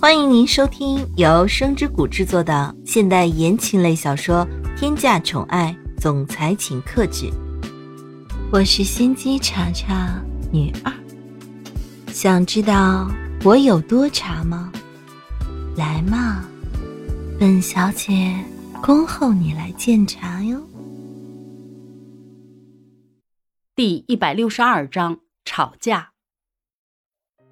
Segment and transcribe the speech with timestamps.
[0.00, 4.46] 欢迎您收听由声之谷制作的现代言情类小说
[4.78, 7.26] 《天价宠爱总裁请克制》，
[8.52, 10.22] 我是心机茶茶
[10.52, 10.92] 女二。
[12.12, 13.10] 想知道
[13.42, 14.72] 我有多茶吗？
[15.76, 16.48] 来嘛，
[17.40, 18.32] 本小姐
[18.80, 20.64] 恭候你来鉴茶哟。
[23.74, 26.12] 第一百六十二章吵架。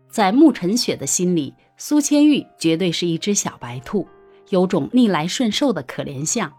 [0.08, 1.52] 在沐晨雪的心里。
[1.78, 4.08] 苏千玉绝对是一只小白兔，
[4.48, 6.50] 有种逆来顺受的可怜相。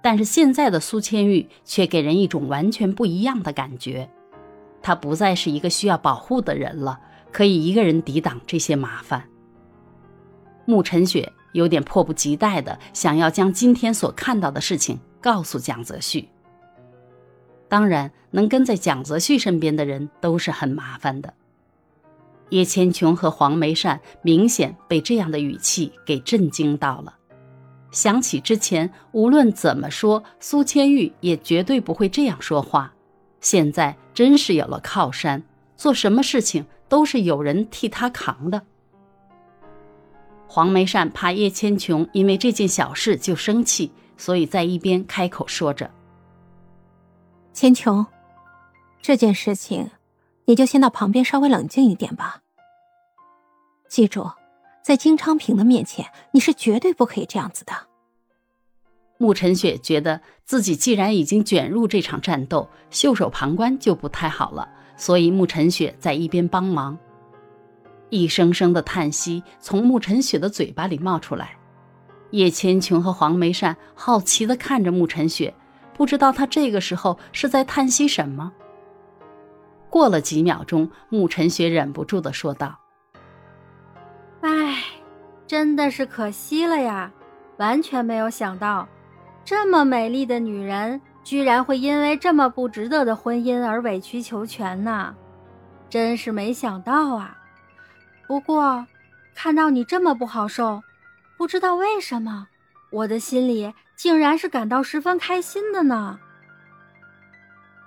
[0.00, 4.08] 但是现在的苏千玉却给人一种完全不一样的感觉，
[4.80, 7.00] 她不再是一个需要保护的人了，
[7.32, 9.24] 可以一个人抵挡这些麻烦。
[10.64, 16.28] 慕晨雪有点迫不及待的想要将今天所看到的事情告诉蒋泽旭。
[17.68, 21.34] 当然，能跟在蒋泽旭身边的人都是很麻烦的。
[22.50, 27.14] 叶千琼和黄梅善明显被这样的语气给震惊到了。
[27.90, 32.92] 想起之前，无论怎么说，苏千玉也绝对不会这样说话。
[33.40, 35.42] 现在真是有了靠山，
[35.76, 38.62] 做什么事情都是有人替他扛的。
[40.46, 45.90] 黄梅善怕叶千琼因为这件小事就生气，所以在一边开口说着
[47.52, 48.06] ：“千琼，
[49.00, 49.90] 这件事情……”
[50.46, 52.40] 你就先到旁边稍微冷静一点吧。
[53.88, 54.30] 记住，
[54.82, 57.72] 在金昌平的面前，你是绝对不可以这样子的。
[59.18, 66.96] 慕晨雪觉得自己既然已经卷入这场战斗，袖手旁观就不太好了，所以慕晨雪在一边帮忙。
[68.10, 71.56] 一声声的叹息从慕晨雪的嘴巴里冒出来，
[72.30, 75.52] 叶千琼和黄梅善好奇的看着慕晨雪，
[75.94, 78.52] 不知道他这个时候是在叹息什么。
[79.96, 82.78] 过了几秒钟，慕晨雪忍不住的说道
[84.44, 84.76] ：“哎，
[85.46, 87.10] 真的是可惜了呀！
[87.56, 88.86] 完全没有想到，
[89.42, 95.14] 这么美丽的女人，居然会因为这么不值得的婚姻而委曲求全呢！
[95.88, 97.38] 真是没想到啊！
[98.28, 98.86] 不过，
[99.34, 100.82] 看到你这么不好受，
[101.38, 102.48] 不知道为什么，
[102.90, 106.18] 我的心里竟然是感到十分开心的呢。”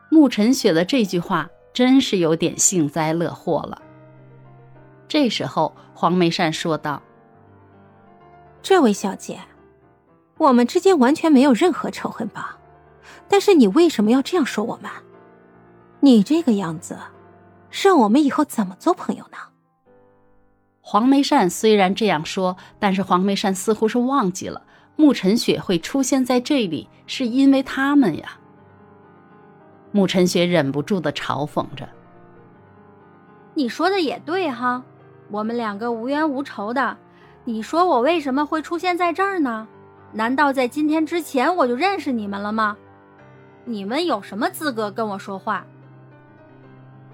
[0.09, 1.47] 慕晨雪的这句话。
[1.79, 3.81] 真是有点幸灾乐祸了。
[5.07, 7.01] 这时候，黄梅善说道
[8.61, 9.39] ：“这位小姐，
[10.37, 12.57] 我们之间完全没有任何仇恨吧？
[13.29, 14.91] 但是你为什么要这样说我们？
[16.01, 16.97] 你这个样子，
[17.71, 19.37] 让我们以后怎么做朋友呢？”
[20.83, 24.63] 黄梅善虽然这样说，但是黄梅善似乎是忘记了
[24.97, 28.38] 沐晨雪会出现在这里，是因为他们呀。
[29.91, 31.87] 慕晨雪忍不住的嘲讽着
[33.55, 34.83] ：“你说的也对哈，
[35.31, 36.97] 我们两个无冤无仇的，
[37.43, 39.67] 你说我为什么会出现在这儿呢？
[40.13, 42.77] 难道在今天之前我就认识你们了吗？
[43.65, 45.65] 你们有什么资格跟我说话？”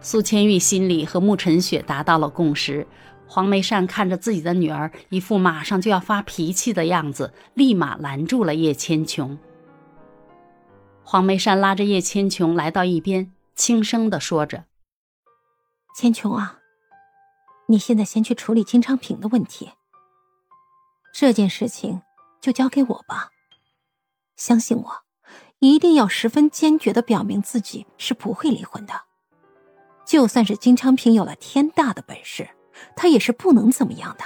[0.02, 2.86] 苏千玉心里和慕晨雪达到了共识。
[3.28, 9.36] 黄梅善看着自己的女儿一副马上就要发脾气的样子，立马拦住了叶千琼。
[11.08, 14.66] 黄梅山拉着叶千琼来到一边，轻声的说着
[15.96, 16.58] ：“千琼啊，
[17.68, 19.70] 你现在先去处理金昌平的问题。
[21.14, 22.02] 这件事情
[22.42, 23.30] 就交给我吧。
[24.36, 25.04] 相信我，
[25.60, 29.04] 一定要十分坚决的表明自己是不会离婚的。
[30.08, 32.50] 就算是金昌平有了天大的本事，
[32.96, 34.24] 他也是不能怎么样的。”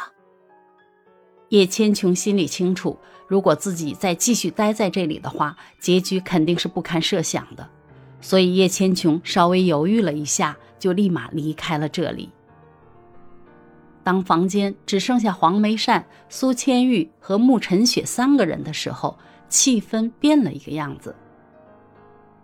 [1.50, 7.68] 叶千琼心里清楚，如果自己再继续待在这里的话，结局肯定是不堪设想的。
[8.22, 12.30] 所以叶千琼稍微犹豫了一下，就立马离开了这里。
[14.04, 19.18] 当房间只剩下黄梅善、苏千玉和慕晨雪三个人的时候，
[19.50, 21.16] 气氛变了一个样子。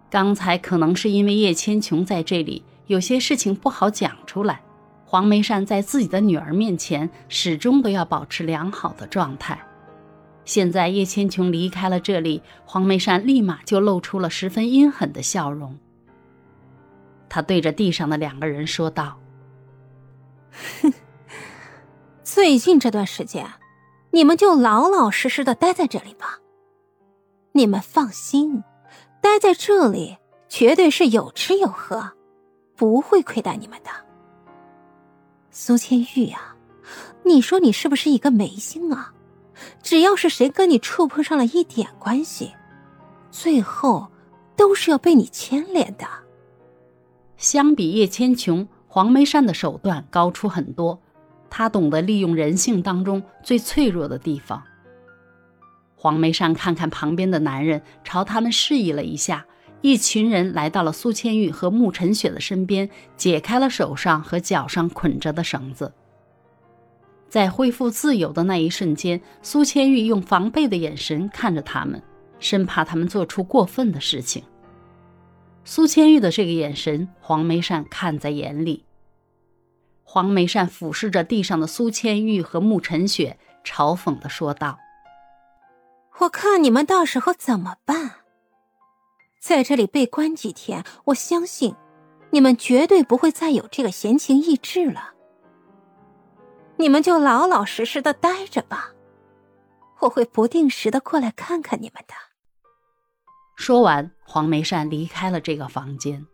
[0.09, 4.61] 刚才可能是因为叶千琼在这里，有些事情不好讲出来。
[5.15, 9.57] 黄梅善在自己的女儿面前始终都要保持良好的状态。
[10.43, 15.79] 现在叶千琼离开了这里，黄梅善立马就露出了十分阴狠的笑容。
[17.29, 19.17] 他对着地上的两个人说道
[20.81, 20.91] ：“哼，
[22.21, 23.47] 最近这段时间，
[24.11, 26.39] 你们就老老实实的待在这里吧。
[27.53, 28.65] 你们放心，
[29.21, 30.17] 待在这里
[30.49, 32.11] 绝对是有吃有喝，
[32.75, 33.91] 不会亏待你们的。”
[35.57, 36.53] 苏千玉呀，
[37.23, 39.13] 你说你是不是一个眉心啊？
[39.81, 42.51] 只要是谁跟你触碰上了一点关系，
[43.31, 44.11] 最后
[44.57, 46.05] 都是要被你牵连的。
[47.37, 51.01] 相比叶千琼，黄梅山的手段高出很多。
[51.49, 54.61] 他懂得利用人性当中最脆弱的地方。
[55.95, 59.45] 黄梅善看看旁边的男人，朝他们示意了一下，
[59.81, 65.93] 一群人来到了苏千玉和慕晨雪的身边，解开了手上和脚上捆着的绳子。
[67.29, 72.01] 在恢复自由的那一瞬间，苏千玉用防备的眼神看着他们，
[72.39, 74.43] 生怕他们做出过分的事情。
[75.63, 78.85] 苏千玉的这个眼神，黄梅善看在眼里。
[80.03, 84.79] 黄梅善俯视着地上的苏千玉和慕晨雪，嘲讽的说道
[86.21, 88.24] ：“我看你们到时候怎么办？
[89.45, 91.75] 在这里被关几天，我相信
[92.31, 95.13] 你们绝对不会再有这个闲情逸致了。
[96.77, 98.89] 你们就老老实实的待着吧，
[99.99, 102.15] 我会不定时的过来看看你们的。”
[103.55, 106.25] 说完，黄梅善离开了这个房间。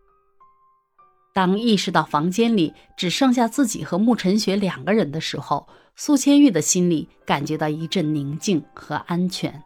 [1.34, 9.62] 当意识到房间里只剩下自己和慕晨雪两个人的时候，苏千玉的心里感觉到一阵宁静和安全。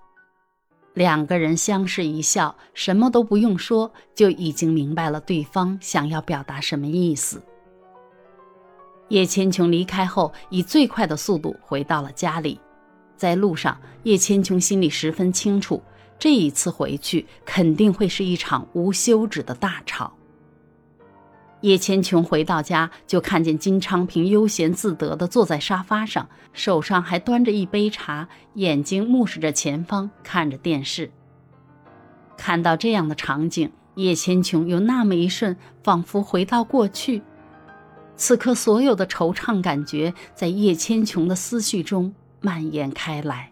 [0.97, 7.43] 两个人相视一笑，什么都不用说，就已经明白了对方想要表达什么意思。
[9.09, 12.59] 叶千琼离开后，以最快的速度回到了家里。
[13.15, 15.83] 在路上，叶千琼心里十分清楚，
[16.19, 20.11] 这一次回去肯定会是一场无休止的大吵。
[21.63, 31.11] 叶千琼回到家，就看见金昌平悠闲自得地坐在沙发上，手上还端着一杯茶，眼睛目视着前方，看着电视。
[32.37, 37.23] 看到这样的场景，叶千琼有那么一瞬，仿佛回到过去。
[38.17, 43.51] 此刻，所有的惆怅感觉在叶千琼的思绪中蔓延开来。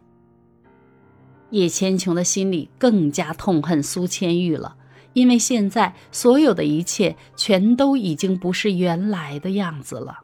[1.50, 4.76] 叶千琼的心里更加痛恨苏千玉了。
[5.14, 10.18] 因为现在所有的一切全都已经不是原来的样子了。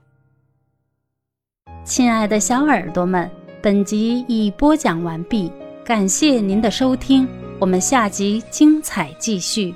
[1.84, 3.30] 亲爱的小耳朵们，
[3.62, 5.50] 本集已播讲完毕，
[5.84, 7.26] 感谢您的收听，
[7.58, 9.74] 我们下集精彩继续。